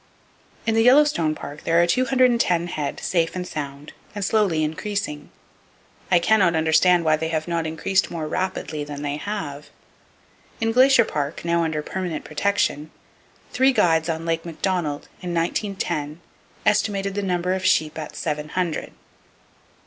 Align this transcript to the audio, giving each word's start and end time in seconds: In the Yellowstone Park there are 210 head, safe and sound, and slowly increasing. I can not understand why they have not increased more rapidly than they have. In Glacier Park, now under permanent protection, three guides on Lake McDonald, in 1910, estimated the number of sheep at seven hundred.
In 0.65 0.73
the 0.73 0.81
Yellowstone 0.81 1.35
Park 1.35 1.61
there 1.61 1.79
are 1.79 1.85
210 1.85 2.67
head, 2.69 2.99
safe 3.01 3.35
and 3.35 3.47
sound, 3.47 3.93
and 4.15 4.25
slowly 4.25 4.63
increasing. 4.63 5.29
I 6.09 6.17
can 6.17 6.39
not 6.39 6.55
understand 6.55 7.05
why 7.05 7.17
they 7.17 7.27
have 7.27 7.47
not 7.47 7.67
increased 7.67 8.09
more 8.09 8.27
rapidly 8.27 8.83
than 8.83 9.03
they 9.03 9.17
have. 9.17 9.69
In 10.59 10.71
Glacier 10.71 11.05
Park, 11.05 11.45
now 11.45 11.63
under 11.63 11.83
permanent 11.83 12.25
protection, 12.25 12.89
three 13.53 13.73
guides 13.73 14.09
on 14.09 14.25
Lake 14.25 14.43
McDonald, 14.43 15.03
in 15.21 15.35
1910, 15.35 16.19
estimated 16.65 17.13
the 17.13 17.21
number 17.21 17.53
of 17.53 17.63
sheep 17.63 17.99
at 17.99 18.15
seven 18.15 18.49
hundred. 18.49 18.93